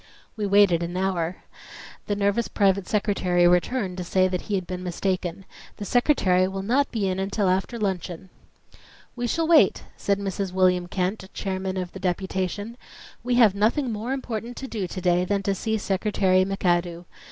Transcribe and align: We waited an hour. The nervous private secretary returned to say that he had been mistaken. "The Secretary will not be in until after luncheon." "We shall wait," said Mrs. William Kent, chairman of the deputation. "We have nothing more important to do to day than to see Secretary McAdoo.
We 0.35 0.47
waited 0.47 0.81
an 0.81 0.97
hour. 0.97 1.43
The 2.07 2.15
nervous 2.15 2.47
private 2.47 2.87
secretary 2.87 3.47
returned 3.47 3.97
to 3.97 4.03
say 4.03 4.27
that 4.29 4.41
he 4.41 4.55
had 4.55 4.65
been 4.65 4.81
mistaken. 4.81 5.45
"The 5.77 5.85
Secretary 5.85 6.47
will 6.47 6.63
not 6.63 6.89
be 6.91 7.07
in 7.07 7.19
until 7.19 7.47
after 7.47 7.77
luncheon." 7.77 8.31
"We 9.15 9.27
shall 9.27 9.47
wait," 9.47 9.83
said 9.97 10.17
Mrs. 10.17 10.53
William 10.53 10.87
Kent, 10.87 11.29
chairman 11.35 11.77
of 11.77 11.91
the 11.91 11.99
deputation. 11.99 12.77
"We 13.23 13.35
have 13.35 13.53
nothing 13.53 13.91
more 13.91 14.11
important 14.11 14.57
to 14.57 14.67
do 14.67 14.87
to 14.87 15.01
day 15.01 15.23
than 15.23 15.43
to 15.43 15.53
see 15.53 15.77
Secretary 15.77 16.43
McAdoo. 16.45 17.05